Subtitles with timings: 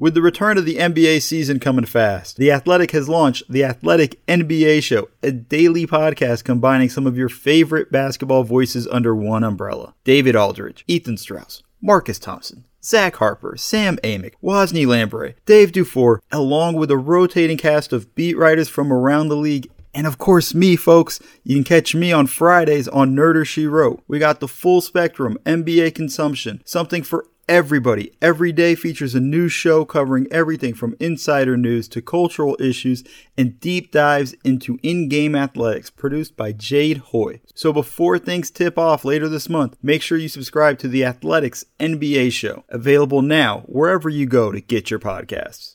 [0.00, 4.24] With the return of the NBA season coming fast, The Athletic has launched The Athletic
[4.24, 9.94] NBA Show, a daily podcast combining some of your favorite basketball voices under one umbrella.
[10.04, 16.76] David Aldridge, Ethan Strauss, Marcus Thompson, Zach Harper, Sam Amick, Wosny Lambre, Dave Dufour, along
[16.76, 20.76] with a rotating cast of beat writers from around the league and of course, me,
[20.76, 21.18] folks.
[21.42, 24.00] You can catch me on Fridays on Nerder She Wrote.
[24.06, 28.12] We got the full spectrum NBA consumption, something for everybody.
[28.22, 33.02] Every day features a new show covering everything from insider news to cultural issues
[33.36, 37.40] and deep dives into in game athletics, produced by Jade Hoy.
[37.56, 41.64] So before things tip off later this month, make sure you subscribe to the Athletics
[41.80, 45.74] NBA show, available now wherever you go to get your podcasts.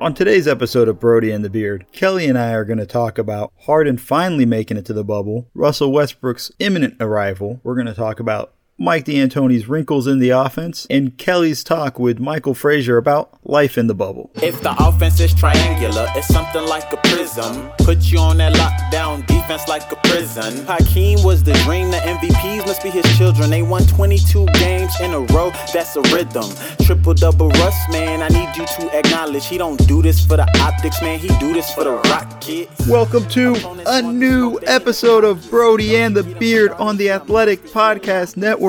[0.00, 3.18] On today's episode of Brody and the Beard, Kelly and I are going to talk
[3.18, 7.58] about Harden finally making it to the bubble, Russell Westbrook's imminent arrival.
[7.64, 12.20] We're going to talk about Mike D'Antoni's wrinkles in the offense, and Kelly's talk with
[12.20, 14.30] Michael Frazier about life in the bubble.
[14.40, 17.72] If the offense is triangular, it's something like a prism.
[17.78, 20.64] Put you on that lockdown defense like a prison.
[20.64, 23.50] Hakeem was the dream, the MVPs must be his children.
[23.50, 26.44] They won 22 games in a row, that's a rhythm.
[26.86, 30.46] Triple double Russ, man, I need you to acknowledge he don't do this for the
[30.60, 32.86] optics, man, he do this for the Rockets.
[32.86, 33.56] Welcome to
[33.88, 38.67] a new episode of Brody and the Beard on the Athletic Podcast Network.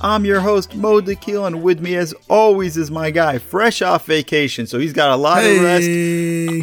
[0.00, 4.06] I'm your host, Mo Dakhil, and with me, as always, is my guy, fresh off
[4.06, 4.66] vacation.
[4.66, 5.56] So he's got a lot hey.
[5.56, 5.88] of rest.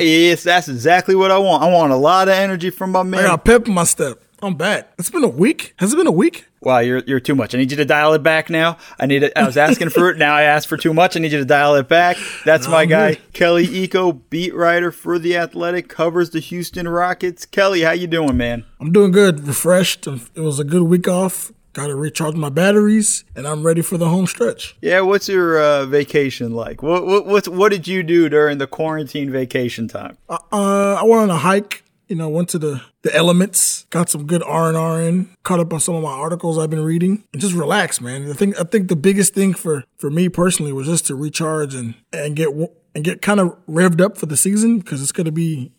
[0.02, 1.62] Yes, that's exactly what I want.
[1.62, 3.26] I want a lot of energy from my man.
[3.26, 4.22] I got pep in my step.
[4.42, 4.90] I'm back.
[5.00, 5.74] It's been a week.
[5.78, 6.46] Has it been a week?
[6.62, 7.54] Wow, you're you're too much.
[7.56, 8.78] I need you to dial it back now.
[9.00, 9.24] I need.
[9.24, 10.18] It, I was asking for it.
[10.18, 11.16] Now I asked for too much.
[11.16, 12.18] I need you to dial it back.
[12.44, 13.16] That's my guy.
[13.34, 17.46] Kelly Iko, beat writer for the Athletic, covers the Houston Rockets.
[17.46, 18.66] Kelly, how you doing, man?
[18.80, 19.48] I'm doing good.
[19.48, 20.08] Refreshed.
[20.08, 21.52] It was a good week off.
[21.76, 24.78] Got to recharge my batteries, and I'm ready for the home stretch.
[24.82, 26.82] Yeah, what's your uh, vacation like?
[26.82, 30.18] What what what, what did you do during the quarantine vacation time?
[30.30, 31.84] Uh, uh, I went on a hike.
[32.08, 35.60] You know, went to the the elements, got some good R and R in, caught
[35.60, 38.30] up on some of my articles I've been reading, and just relax, man.
[38.30, 41.76] I think I think the biggest thing for for me personally was just to recharge
[41.76, 42.50] and and get
[42.94, 45.74] and get kind of revved up for the season because it's going to be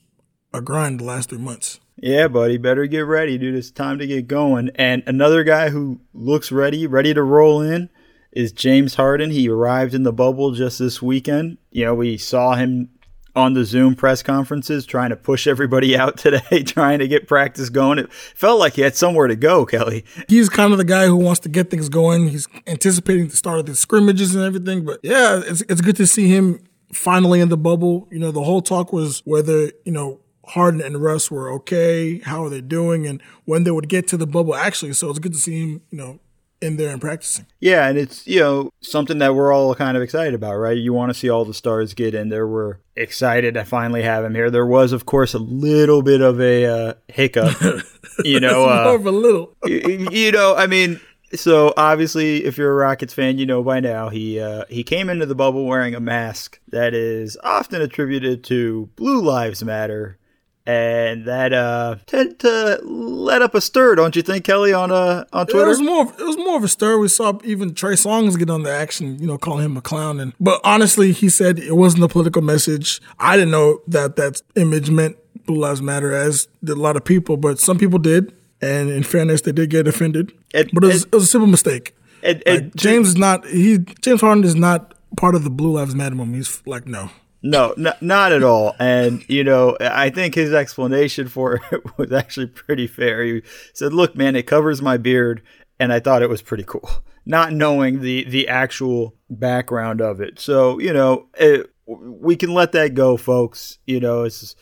[0.52, 1.80] a grind the last three months.
[1.98, 3.54] Yeah, buddy, better get ready, dude.
[3.54, 4.70] It's time to get going.
[4.74, 7.88] And another guy who looks ready, ready to roll in,
[8.32, 9.30] is James Harden.
[9.30, 11.56] He arrived in the bubble just this weekend.
[11.70, 12.90] You know, we saw him
[13.34, 17.70] on the Zoom press conferences trying to push everybody out today, trying to get practice
[17.70, 17.98] going.
[17.98, 20.04] It felt like he had somewhere to go, Kelly.
[20.28, 22.28] He's kind of the guy who wants to get things going.
[22.28, 24.84] He's anticipating the start of the scrimmages and everything.
[24.84, 28.06] But yeah, it's, it's good to see him finally in the bubble.
[28.10, 32.44] You know, the whole talk was whether, you know, Harden and Russ were okay, how
[32.44, 34.92] are they doing, and when they would get to the bubble actually.
[34.92, 36.20] So it's good to see him, you know,
[36.60, 37.46] in there and practicing.
[37.60, 40.76] Yeah, and it's you know something that we're all kind of excited about, right?
[40.76, 42.46] You want to see all the stars get in there.
[42.46, 44.50] We're excited to finally have him here.
[44.50, 47.56] There was, of course, a little bit of a uh, hiccup.
[48.24, 49.56] you know, uh, more of a little.
[49.64, 51.00] you, you know, I mean,
[51.34, 55.10] so obviously, if you're a Rockets fan, you know by now he uh, he came
[55.10, 60.18] into the bubble wearing a mask that is often attributed to Blue Lives Matter
[60.66, 65.24] and that uh tend to let up a stir, don't you think, Kelly, on uh
[65.32, 65.66] on Twitter?
[65.66, 66.98] It was more of, it was more of a stir.
[66.98, 70.18] We saw even Trey Songz get on the action, you know, calling him a clown.
[70.20, 73.00] And but honestly, he said it wasn't a political message.
[73.18, 75.16] I didn't know that that image meant
[75.46, 78.32] Blue Lives Matter, as did a lot of people, but some people did.
[78.60, 80.32] And in fairness, they did get offended.
[80.54, 81.94] And, but it was, and, it was, a simple mistake.
[82.22, 85.94] And, like, James is not he James Harden is not part of the Blue Lives
[85.94, 86.36] Matter movement.
[86.36, 87.10] He's like no.
[87.46, 88.74] No, n- not at all.
[88.80, 93.22] And, you know, I think his explanation for it was actually pretty fair.
[93.24, 93.42] He
[93.72, 95.42] said, Look, man, it covers my beard.
[95.78, 96.88] And I thought it was pretty cool,
[97.26, 100.40] not knowing the, the actual background of it.
[100.40, 103.78] So, you know, it, we can let that go, folks.
[103.86, 104.54] You know, it's.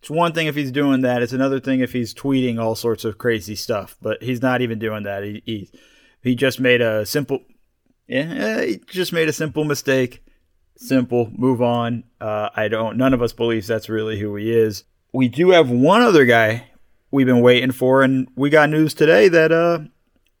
[0.00, 1.22] It's one thing if he's doing that.
[1.22, 3.96] It's another thing if he's tweeting all sorts of crazy stuff.
[4.00, 5.24] But he's not even doing that.
[5.24, 5.70] He he,
[6.22, 7.40] he just made a simple,
[8.06, 10.22] yeah, he just made a simple mistake
[10.78, 12.04] simple, move on.
[12.20, 14.84] Uh, I don't, none of us believes that's really who he is.
[15.12, 16.68] We do have one other guy
[17.10, 19.80] we've been waiting for, and we got news today that uh,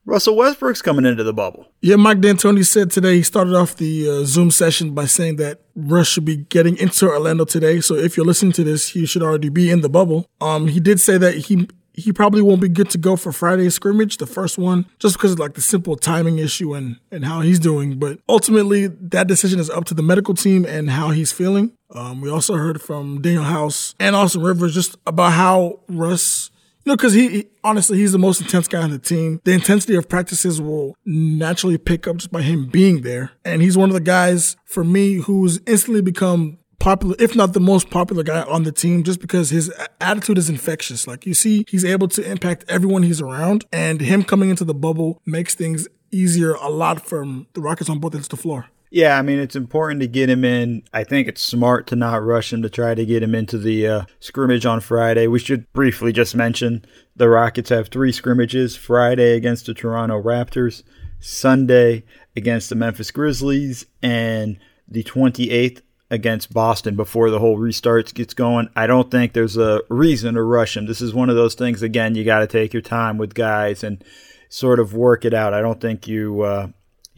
[0.04, 1.66] Russell Westbrook's coming into the bubble.
[1.80, 5.62] Yeah, Mike D'Antoni said today he started off the uh, Zoom session by saying that
[5.74, 7.80] Russ should be getting into Orlando today.
[7.80, 10.26] So if you're listening to this, he should already be in the bubble.
[10.40, 11.68] Um, he did say that he
[11.98, 15.32] he probably won't be good to go for Friday's scrimmage, the first one, just because
[15.32, 17.98] of like the simple timing issue and, and how he's doing.
[17.98, 21.72] But ultimately, that decision is up to the medical team and how he's feeling.
[21.90, 26.50] Um, we also heard from Danuel House and Austin Rivers just about how Russ,
[26.84, 29.40] you know, because he, he, honestly he's the most intense guy on the team.
[29.44, 33.76] The intensity of practices will naturally pick up just by him being there, and he's
[33.76, 38.22] one of the guys for me who's instantly become popular, if not the most popular
[38.22, 41.06] guy on the team, just because his attitude is infectious.
[41.06, 44.74] Like you see, he's able to impact everyone he's around, and him coming into the
[44.74, 48.66] bubble makes things easier a lot from the Rockets on both ends of the floor.
[48.90, 50.82] Yeah, I mean, it's important to get him in.
[50.94, 53.86] I think it's smart to not rush him to try to get him into the
[53.86, 55.26] uh, scrimmage on Friday.
[55.26, 60.84] We should briefly just mention the Rockets have three scrimmages Friday against the Toronto Raptors,
[61.20, 62.04] Sunday
[62.34, 64.58] against the Memphis Grizzlies, and
[64.88, 68.68] the 28th against Boston before the whole restarts gets going.
[68.74, 70.86] I don't think there's a reason to rush him.
[70.86, 73.84] This is one of those things, again, you got to take your time with guys
[73.84, 74.02] and
[74.48, 75.54] sort of work it out.
[75.54, 76.42] I don't think you.
[76.42, 76.68] Uh,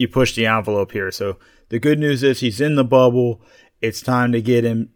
[0.01, 1.11] you push the envelope here.
[1.11, 1.37] So
[1.69, 3.39] the good news is he's in the bubble.
[3.81, 4.89] It's time to get him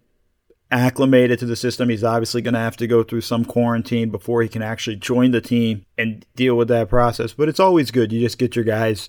[0.72, 1.90] acclimated to the system.
[1.90, 5.30] He's obviously going to have to go through some quarantine before he can actually join
[5.30, 7.34] the team and deal with that process.
[7.34, 8.12] But it's always good.
[8.12, 9.08] You just get your guys,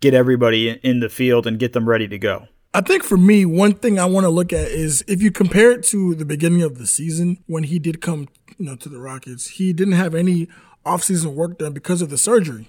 [0.00, 2.48] get everybody in the field and get them ready to go.
[2.76, 5.70] I think for me, one thing I want to look at is if you compare
[5.70, 8.28] it to the beginning of the season when he did come,
[8.58, 10.46] you know, to the Rockets, he didn't have any
[10.84, 12.68] offseason work done because of the surgery.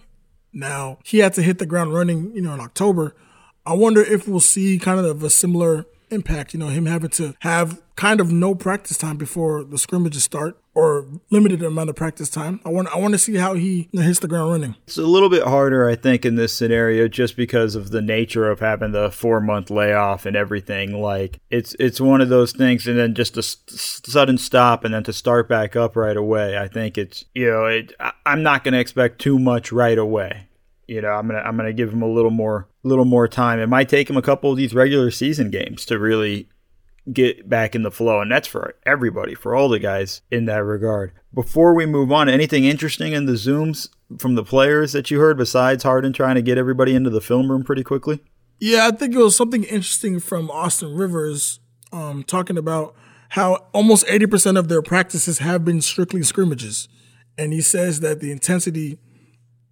[0.54, 3.18] Now, he had to hit the ground running, you know, in October.
[3.66, 7.36] I wonder if we'll see kind of a similar impact, you know, him having to
[7.42, 12.30] have kind of no practice time before the scrimmages start or limited amount of practice
[12.30, 12.62] time.
[12.64, 14.76] I want I want to see how he hits the ground running.
[14.86, 18.48] It's a little bit harder I think in this scenario just because of the nature
[18.48, 22.86] of having the 4 month layoff and everything like it's it's one of those things
[22.86, 26.60] and then just a sudden stop and then to start back up right away.
[26.60, 27.94] I think it's you know, it,
[28.28, 30.44] I'm not going to expect too much right away
[30.88, 33.60] you know, I'm gonna I'm gonna give him a little more little more time.
[33.60, 36.48] It might take him a couple of these regular season games to really
[37.12, 40.64] get back in the flow, and that's for everybody, for all the guys in that
[40.64, 41.14] regard.
[41.34, 45.38] Before we move on, anything interesting in the zooms from the players that you heard
[45.38, 48.24] besides Harden trying to get everybody into the film room pretty quickly?
[48.60, 51.60] Yeah, I think it was something interesting from Austin Rivers
[51.92, 52.96] um, talking about
[53.30, 56.88] how almost 80% of their practices have been strictly scrimmages.
[57.38, 58.98] And he says that the intensity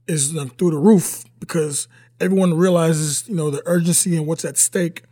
[0.07, 1.87] is through the roof because
[2.19, 5.03] everyone realizes, you know, the urgency and what's at stake.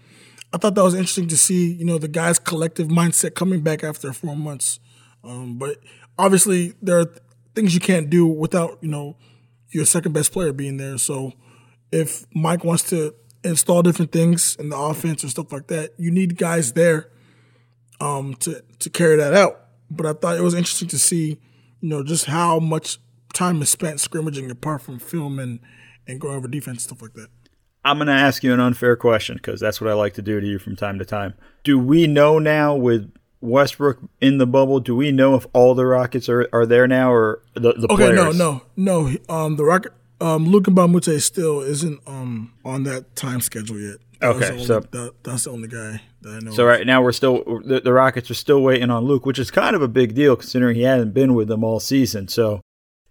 [0.53, 3.83] I thought that was interesting to see, you know, the guys' collective mindset coming back
[3.83, 4.79] after four months.
[5.23, 5.79] Um, but
[6.17, 7.11] obviously, there are
[7.55, 9.17] things you can't do without, you know,
[9.69, 10.99] your second best player being there.
[10.99, 11.33] So
[11.91, 16.11] if Mike wants to install different things in the offense or stuff like that, you
[16.11, 17.09] need guys there
[17.99, 19.59] um, to to carry that out.
[19.89, 21.39] But I thought it was interesting to see,
[21.81, 22.99] you know, just how much
[23.33, 25.59] time is spent scrimmaging apart from film and,
[26.07, 27.29] and going over defense stuff like that.
[27.85, 30.39] I'm going to ask you an unfair question because that's what I like to do
[30.39, 31.33] to you from time to time.
[31.63, 34.79] Do we know now with Westbrook in the bubble?
[34.79, 37.95] Do we know if all the Rockets are, are there now or the, the okay,
[37.95, 38.37] players?
[38.37, 39.35] no, no, no.
[39.35, 39.91] Um, the Rocket,
[40.21, 43.97] um, Luc Mbah a still isn't um on that time schedule yet.
[44.21, 46.51] That okay, only, so that, that's the only guy that I know.
[46.51, 46.69] So of.
[46.69, 49.75] right now we're still the, the Rockets are still waiting on Luke, which is kind
[49.75, 52.29] of a big deal considering he hasn't been with them all season.
[52.29, 52.61] So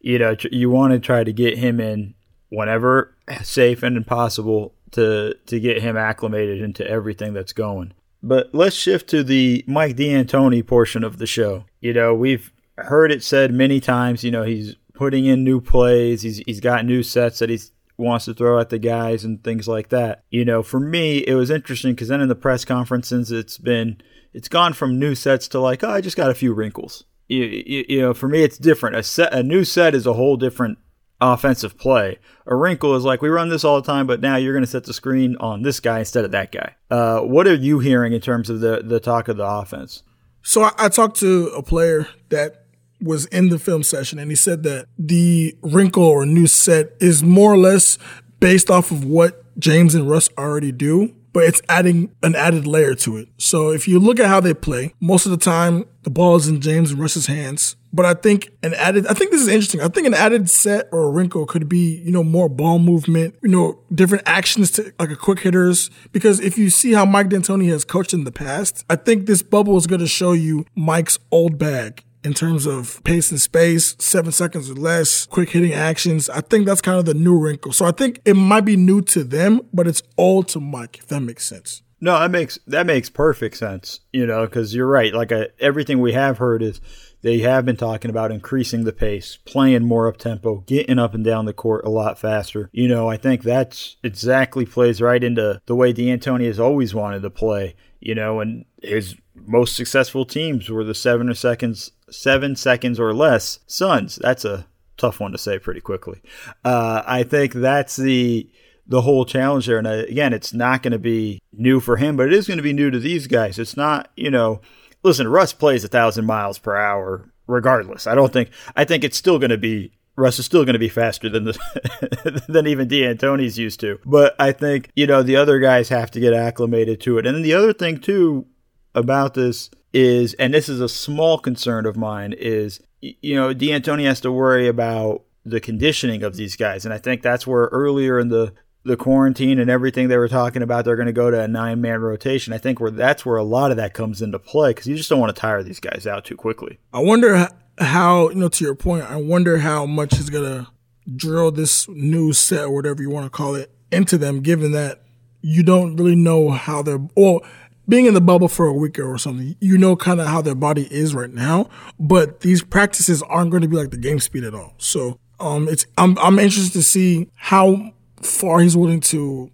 [0.01, 2.15] you know, you want to try to get him in
[2.53, 7.93] whenever safe and possible to to get him acclimated into everything that's going.
[8.23, 11.65] But let's shift to the Mike D'Antoni portion of the show.
[11.81, 14.23] You know, we've heard it said many times.
[14.23, 16.23] You know, he's putting in new plays.
[16.23, 17.59] He's he's got new sets that he
[17.97, 20.23] wants to throw at the guys and things like that.
[20.31, 24.01] You know, for me, it was interesting because then in the press conferences, it's been
[24.33, 27.45] it's gone from new sets to like, oh, I just got a few wrinkles you,
[27.67, 28.97] you, you know, for me, it's different.
[28.97, 30.79] A set, a new set is a whole different
[31.23, 32.19] offensive play.
[32.47, 34.71] A wrinkle is like we run this all the time, but now you're going to
[34.71, 36.75] set the screen on this guy instead of that guy.
[36.91, 40.03] Uh, what are you hearing in terms of the the talk of the offense?
[40.43, 42.67] So I, I talked to a player that
[43.01, 47.23] was in the film session, and he said that the wrinkle or new set is
[47.23, 47.99] more or less
[48.41, 52.95] based off of what James and Russ already do but it's adding an added layer
[52.95, 53.29] to it.
[53.39, 56.49] So if you look at how they play, most of the time the ball is
[56.49, 57.77] in James and Russ's hands.
[57.95, 59.83] But I think an added, I think this is interesting.
[59.83, 63.35] I think an added set or a wrinkle could be, you know, more ball movement,
[63.43, 65.91] you know, different actions to like a quick hitters.
[66.11, 69.43] Because if you see how Mike D'Antoni has coached in the past, I think this
[69.43, 73.97] bubble is going to show you Mike's old bag in terms of pace and space,
[73.99, 76.31] seven seconds or less, quick hitting actions.
[76.31, 77.73] I think that's kind of the new wrinkle.
[77.73, 81.07] So I think it might be new to them, but it's old to Mike, if
[81.09, 81.83] that makes sense.
[82.01, 84.01] No, that makes that makes perfect sense.
[84.13, 85.15] You know, because you're right.
[85.15, 86.81] Like uh, everything we have heard is
[87.23, 91.25] they have been talking about increasing the pace, playing more up tempo, getting up and
[91.25, 92.69] down the court a lot faster.
[92.73, 97.23] You know, I think that's exactly plays right into the way D'Antoni has always wanted
[97.23, 97.77] to play.
[98.01, 103.15] You know, and his most successful teams were the seven or seconds, seven seconds or
[103.15, 104.17] less Suns.
[104.17, 106.23] That's a tough one to say pretty quickly.
[106.65, 108.49] Uh, I think that's the
[108.87, 109.79] the whole challenge there.
[109.79, 112.63] And again, it's not going to be new for him, but it is going to
[112.63, 113.59] be new to these guys.
[113.59, 114.61] It's not, you know,
[115.03, 118.07] listen, Russ plays a thousand miles per hour regardless.
[118.07, 120.79] I don't think, I think it's still going to be Russ is still going to
[120.79, 123.99] be faster than the than even D'Antoni's used to.
[124.05, 127.27] But I think you know the other guys have to get acclimated to it.
[127.27, 128.47] And then the other thing too
[128.95, 134.05] about this is, and this is a small concern of mine, is you know D'Antoni
[134.05, 138.19] has to worry about the conditioning of these guys, and I think that's where earlier
[138.19, 138.53] in the
[138.85, 141.81] the quarantine and everything they were talking about, they're going to go to a nine
[141.81, 142.53] man rotation.
[142.53, 145.09] I think where that's where a lot of that comes into play because you just
[145.09, 146.79] don't want to tire these guys out too quickly.
[146.93, 150.71] I wonder how, you know, to your point, I wonder how much is going to
[151.15, 155.03] drill this new set or whatever you want to call it into them, given that
[155.43, 157.41] you don't really know how they're, well,
[157.89, 160.55] being in the bubble for a week or something, you know kind of how their
[160.55, 164.45] body is right now, but these practices aren't going to be like the game speed
[164.45, 164.75] at all.
[164.79, 169.51] So, um, it's, I'm, I'm interested to see how far he's willing to,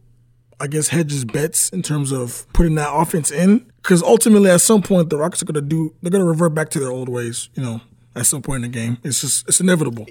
[0.60, 3.70] I guess, hedge his bets in terms of putting that offense in.
[3.82, 6.52] Because ultimately, at some point, the Rockets are going to do, they're going to revert
[6.52, 7.80] back to their old ways, you know,
[8.18, 8.98] at some point in the game.
[9.04, 10.06] It's just, it's inevitable.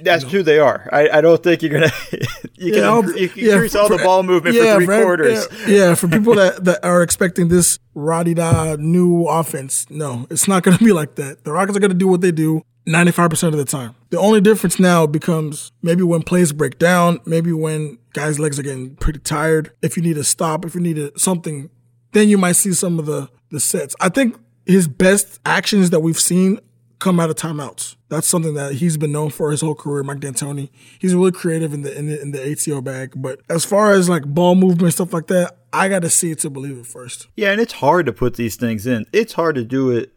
[0.00, 0.30] That's you know?
[0.30, 0.88] true, they are.
[0.92, 1.92] I, I don't think you're to,
[2.54, 5.02] you yeah, can, you can yeah, increase all the ball movement yeah, for three for,
[5.02, 5.48] quarters.
[5.60, 10.48] Yeah, yeah, for people that, that are expecting this Roddy da new offense, no, it's
[10.48, 11.44] not to be like that.
[11.44, 12.62] The Rockets are to do what they do.
[12.86, 13.94] 95% of the time.
[14.10, 18.62] The only difference now becomes maybe when plays break down, maybe when guys' legs are
[18.62, 19.72] getting pretty tired.
[19.80, 21.70] If you need a stop, if you need a, something,
[22.12, 23.96] then you might see some of the, the sets.
[24.00, 26.60] I think his best actions that we've seen
[26.98, 27.96] come out of timeouts.
[28.08, 30.70] That's something that he's been known for his whole career, Mike D'Antoni.
[30.98, 33.12] He's really creative in the, in the in the ATO bag.
[33.16, 36.38] But as far as like ball movement stuff like that, I got to see it
[36.40, 37.28] to believe it first.
[37.36, 39.06] Yeah, and it's hard to put these things in.
[39.12, 40.12] It's hard to do it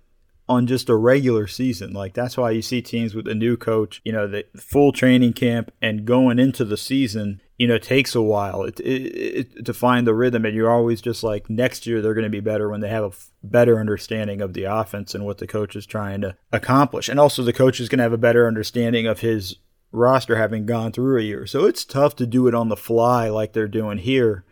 [0.49, 1.93] on just a regular season.
[1.93, 5.33] Like that's why you see teams with a new coach, you know, the full training
[5.33, 9.65] camp and going into the season, you know, it takes a while it, it, it,
[9.65, 10.45] to find the rhythm.
[10.45, 13.03] And you're always just like, next year they're going to be better when they have
[13.03, 17.09] a f- better understanding of the offense and what the coach is trying to accomplish.
[17.09, 19.57] And also the coach is going to have a better understanding of his
[19.91, 21.47] roster having gone through a year.
[21.47, 24.45] So it's tough to do it on the fly like they're doing here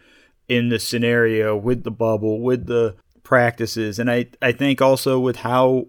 [0.47, 3.99] in this scenario with the bubble, with the practices.
[3.99, 5.87] And I, I think also with how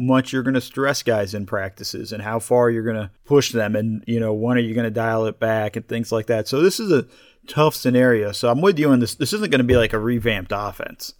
[0.00, 3.52] much you're going to stress guys in practices and how far you're going to push
[3.52, 6.26] them and, you know, when are you going to dial it back and things like
[6.26, 6.48] that.
[6.48, 7.06] So this is a
[7.46, 8.32] tough scenario.
[8.32, 9.14] So I'm with you on this.
[9.14, 11.12] This isn't going to be like a revamped offense.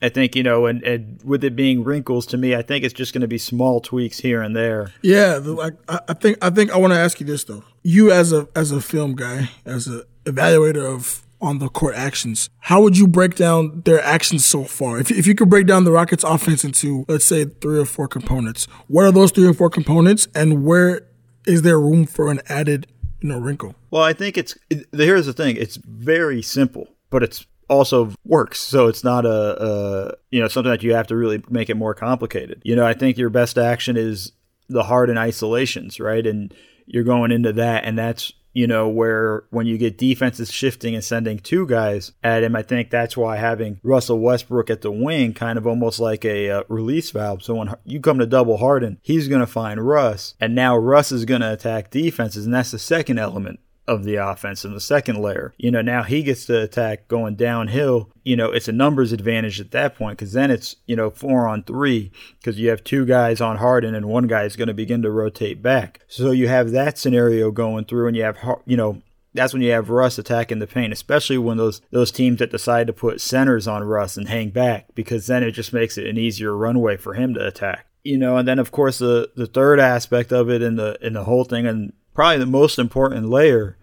[0.00, 2.94] I think you know, and, and, with it being wrinkles to me, I think it's
[2.94, 4.92] just going to be small tweaks here and there.
[5.00, 7.62] Yeah, like I think I think I want to ask you this though.
[7.84, 12.48] You as a as a film guy, as a evaluator of on the court actions.
[12.60, 14.98] How would you break down their actions so far?
[14.98, 18.08] If, if you could break down the Rockets offense into, let's say, three or four
[18.08, 21.08] components, what are those three or four components and where
[21.46, 22.86] is there room for an added,
[23.20, 23.74] you know, wrinkle?
[23.90, 25.56] Well, I think it's, it, here's the thing.
[25.56, 28.60] It's very simple, but it's also works.
[28.60, 31.76] So it's not a, a, you know, something that you have to really make it
[31.76, 32.62] more complicated.
[32.64, 34.32] You know, I think your best action is
[34.68, 36.26] the Harden isolations, right?
[36.26, 36.54] And
[36.86, 41.04] you're going into that and that's you know, where when you get defenses shifting and
[41.04, 45.34] sending two guys at him, I think that's why having Russell Westbrook at the wing
[45.34, 47.42] kind of almost like a uh, release valve.
[47.42, 51.12] So when you come to double Harden, he's going to find Russ, and now Russ
[51.12, 54.80] is going to attack defenses, and that's the second element of the offense in the
[54.80, 55.54] second layer.
[55.58, 58.10] You know, now he gets to attack going downhill.
[58.22, 61.48] You know, it's a numbers advantage at that point because then it's, you know, four
[61.48, 64.74] on three because you have two guys on Harden and one guy is going to
[64.74, 66.00] begin to rotate back.
[66.06, 69.02] So you have that scenario going through and you have, you know,
[69.34, 72.86] that's when you have Russ attacking the paint, especially when those those teams that decide
[72.86, 76.18] to put centers on Russ and hang back, because then it just makes it an
[76.18, 77.86] easier runway for him to attack.
[78.04, 81.14] You know, and then of course the the third aspect of it in the in
[81.14, 83.76] the whole thing, and probably the most important layer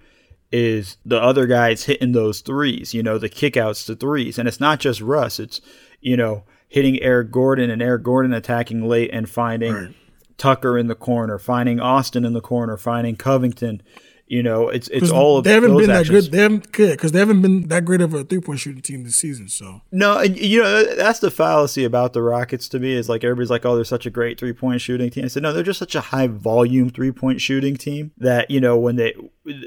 [0.52, 4.40] is the other guys hitting those threes, you know, the kickouts to threes.
[4.40, 5.62] And it's not just Russ, it's,
[6.02, 9.96] you know, hitting Eric Gordon and Eric Gordon attacking late and finding right.
[10.38, 13.82] Tucker in the corner, finding Austin in the corner, finding Covington,
[14.30, 16.08] you know, it's it's all of they haven't been actions.
[16.08, 16.32] that good.
[16.32, 19.04] They haven't good because they haven't been that great of a three point shooting team
[19.04, 19.50] this season.
[19.50, 23.24] So no, and you know that's the fallacy about the Rockets to me is like
[23.24, 25.26] everybody's like, oh, they're such a great three point shooting team.
[25.26, 28.62] I said no, they're just such a high volume three point shooting team that you
[28.62, 29.16] know when they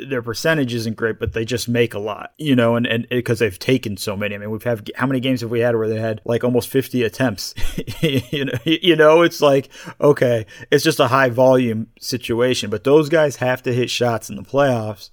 [0.07, 3.39] their percentage isn't great, but they just make a lot, you know, and and because
[3.39, 4.35] they've taken so many.
[4.35, 6.69] I mean, we've had how many games have we had where they had like almost
[6.69, 7.55] fifty attempts?
[8.01, 9.69] you know, you know, it's like
[10.01, 14.37] okay, it's just a high volume situation, but those guys have to hit shots in
[14.37, 15.11] the playoffs.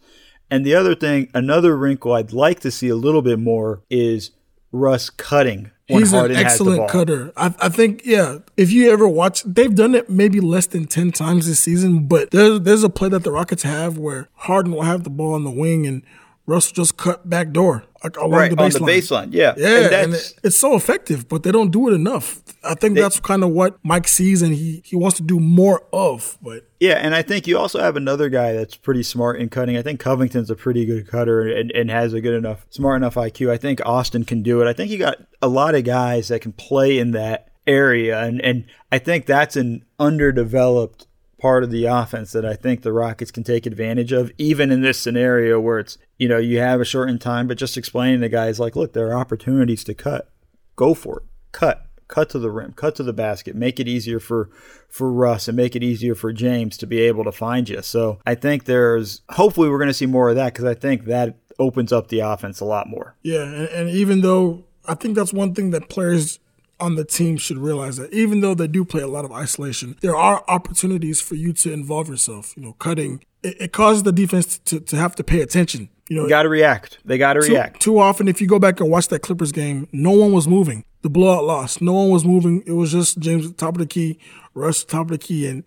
[0.51, 4.31] And the other thing, another wrinkle I'd like to see a little bit more is
[4.71, 6.45] Russ cutting He's an Harden ball.
[6.45, 7.33] excellent cutter.
[7.35, 8.39] I, I think, yeah.
[8.55, 12.05] If you ever watch, they've done it maybe less than ten times this season.
[12.07, 15.33] But there's there's a play that the Rockets have where Harden will have the ball
[15.33, 16.03] on the wing and
[16.45, 18.85] Russ will just cut back door along Right, the on baseline.
[18.85, 19.53] the baseline, yeah.
[19.57, 22.41] Yeah, And and, it- it's so effective, but they don't do it enough.
[22.63, 25.83] I think that's kind of what Mike sees, and he he wants to do more
[25.93, 26.37] of.
[26.41, 29.75] But Yeah, and I think you also have another guy that's pretty smart in cutting.
[29.77, 33.15] I think Covington's a pretty good cutter and, and has a good enough, smart enough
[33.15, 33.49] IQ.
[33.49, 34.67] I think Austin can do it.
[34.67, 38.41] I think you got a lot of guys that can play in that area, and,
[38.41, 41.07] and I think that's an underdeveloped
[41.39, 44.81] part of the offense that I think the Rockets can take advantage of, even in
[44.81, 48.29] this scenario where it's, you know, you have a shortened time, but just explaining to
[48.29, 50.29] guys like, look, there are opportunities to cut.
[50.75, 51.23] Go for it.
[51.53, 51.85] Cut.
[52.09, 52.73] Cut to the rim.
[52.73, 53.55] Cut to the basket.
[53.55, 54.49] Make it easier for
[54.89, 57.81] for Russ and make it easier for James to be able to find you.
[57.83, 61.05] So I think there's hopefully we're going to see more of that because I think
[61.05, 63.15] that opens up the offense a lot more.
[63.21, 66.39] yeah, and, and even though I think that's one thing that players
[66.79, 69.95] on the team should realize that even though they do play a lot of isolation,
[70.01, 72.57] there are opportunities for you to involve yourself.
[72.57, 75.89] You know, cutting it, it causes the defense to, to have to pay attention.
[76.09, 76.97] You know, got to react.
[77.05, 77.81] They got to react.
[77.81, 80.83] too often, if you go back and watch that Clippers game, no one was moving.
[81.01, 81.81] The blowout lost.
[81.81, 82.63] No one was moving.
[82.65, 84.19] It was just James at the top of the key,
[84.53, 85.63] Russ at the top of the key, and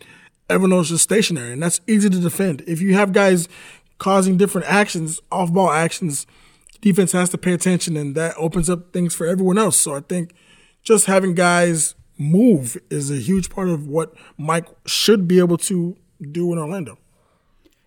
[0.51, 1.53] everyone was just stationary.
[1.53, 2.63] And that's easy to defend.
[2.67, 3.49] If you have guys
[3.99, 6.27] causing different actions, off ball actions,
[6.81, 9.77] defense has to pay attention, and that opens up things for everyone else.
[9.77, 10.35] So I think
[10.83, 15.97] just having guys move is a huge part of what Mike should be able to
[16.21, 16.99] do in Orlando.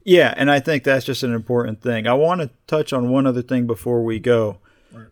[0.05, 2.07] Yeah, and I think that's just an important thing.
[2.07, 4.59] I want to touch on one other thing before we go.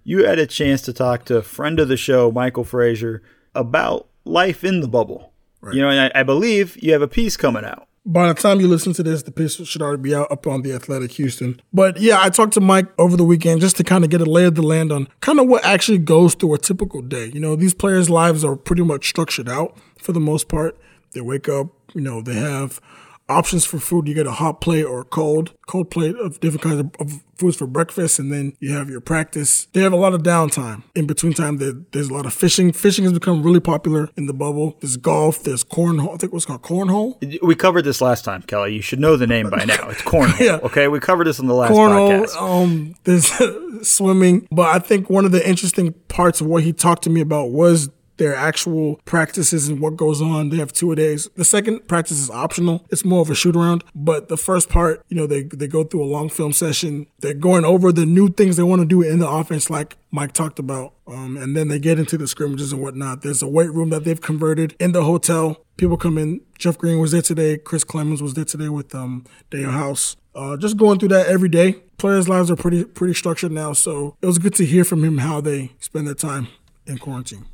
[0.06, 3.22] You had a chance to talk to a friend of the show, Michael Frazier,
[3.54, 5.34] about life in the bubble.
[5.72, 7.88] You know, and I, I believe you have a piece coming out.
[8.06, 10.62] By the time you listen to this, the piece should already be out up on
[10.62, 11.62] the Athletic Houston.
[11.72, 14.26] But yeah, I talked to Mike over the weekend just to kind of get a
[14.26, 17.32] lay of the land on kind of what actually goes through a typical day.
[17.34, 20.78] You know, these players' lives are pretty much structured out for the most part.
[21.14, 22.82] They wake up, you know, they have
[23.30, 24.08] options for food.
[24.08, 27.24] You get a hot plate or a cold, cold plate of different kinds of, of
[27.38, 29.66] foods for breakfast, and then you have your practice.
[29.74, 31.58] They have a lot of downtime in between time.
[31.58, 32.72] There, there's a lot of fishing.
[32.72, 34.78] Fishing has become really popular in the bubble.
[34.80, 35.44] There's golf.
[35.44, 36.14] There's cornhole.
[36.14, 37.42] I think what's called cornhole.
[37.42, 38.76] We covered this last time, Kelly.
[38.76, 39.90] You should know the name by now.
[39.90, 40.40] It's cornhole.
[40.40, 40.60] Yeah.
[40.64, 42.26] Okay, we covered this in the last cornhole.
[42.26, 42.42] podcast.
[42.42, 47.04] Um, there's swimming, but I think one of the interesting parts of what he talked
[47.04, 50.50] to me about was their actual practices and what goes on.
[50.50, 51.30] They have two a days.
[51.36, 52.86] The second practice is optional.
[52.90, 53.84] It's more of a shoot around.
[53.96, 57.08] But the first part, you know, they they go through a long film session.
[57.20, 60.34] They're going over the new things they want to do in the offense, like Mike
[60.34, 60.94] talked about.
[61.08, 63.22] Um, and then they get into the scrimmages and whatnot.
[63.22, 65.58] There's a weight room that they've converted in the hotel.
[65.76, 66.42] People come in.
[66.58, 67.58] Jeff Green was there today.
[67.58, 70.16] Chris Clemons was there today with um, Danuel House.
[70.36, 71.74] Uh, just going through that every day.
[71.98, 75.20] Players' lives are pretty pretty structured now, so it was good to hear from him
[75.20, 76.48] how they spend their time
[76.86, 77.46] in quarantine.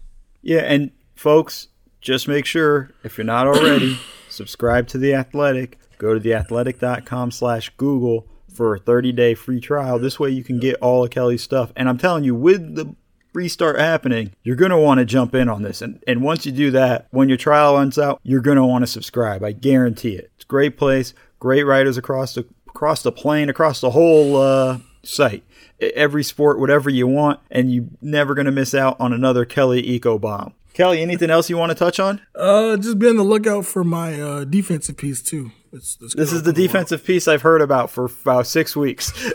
[0.42, 1.68] Yeah, and folks,
[2.02, 4.00] just make sure if you're not already,
[4.30, 5.78] subscribe to the Athletic.
[5.98, 10.00] Go to theathletic.com slash Google for a 30-day free trial.
[10.00, 11.72] This way you can get all of Kelly's stuff.
[11.76, 12.96] And I'm telling you, with the
[13.34, 15.82] restart happening, you're going to want to jump in on this.
[15.82, 18.84] And, and once you do that, when your trial runs out, you're going to want
[18.84, 19.44] to subscribe.
[19.44, 20.32] I guarantee it.
[20.36, 24.78] It's a great place, great writers across the across the plane, across the whole uh,
[25.04, 25.44] site.
[25.80, 29.82] Every sport, whatever you want, and you're never going to miss out on another Kelly
[30.00, 30.54] Iko Bomb.
[30.74, 32.22] Kelly, anything else you want to touch on?
[32.36, 35.52] Uh, just be on the lookout for my uh, defensive piece too.
[35.72, 39.12] It's, it's This is the defensive piece I've heard about for about six weeks.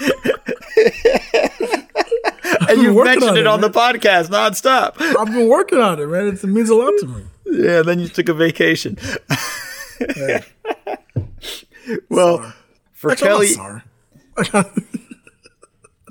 [2.68, 5.00] and you've mentioned on it it, on the podcast nonstop.
[5.00, 6.28] I've been working on it, man.
[6.28, 7.24] It means a lot to me.
[7.46, 8.98] Yeah, then you took a vacation.
[12.10, 12.52] Well,
[12.92, 13.80] for actually, Kelly, sorry.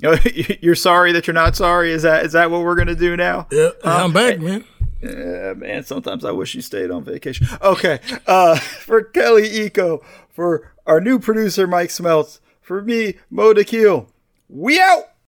[0.60, 1.92] you're sorry that you're not sorry.
[1.92, 3.46] Is that is that what we're gonna do now?
[3.50, 4.64] yeah, I'm back, man.
[5.02, 7.46] Yeah, man, sometimes I wish you stayed on vacation.
[7.62, 14.08] Okay, uh, for Kelly Iko, for our new producer Mike Smelts, for me Mo Dakhil,
[14.48, 15.04] we out.